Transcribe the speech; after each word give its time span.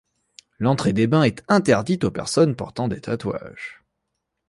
L'entrée 0.57 0.93
des 0.93 1.05
bains 1.05 1.21
est 1.21 1.43
interdite 1.47 2.05
aux 2.05 2.09
personnes 2.09 2.55
portant 2.55 2.87
des 2.87 3.01
tatouages. 3.01 3.83